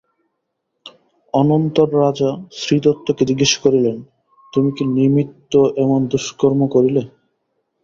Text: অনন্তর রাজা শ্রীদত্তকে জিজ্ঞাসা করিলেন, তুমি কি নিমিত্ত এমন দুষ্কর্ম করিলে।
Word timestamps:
অনন্তর 1.33 1.87
রাজা 1.99 2.29
শ্রীদত্তকে 2.59 3.23
জিজ্ঞাসা 3.29 3.57
করিলেন, 3.65 3.97
তুমি 4.53 4.69
কি 4.75 4.83
নিমিত্ত 4.95 5.53
এমন 5.83 5.99
দুষ্কর্ম 6.11 6.61
করিলে। 6.67 7.01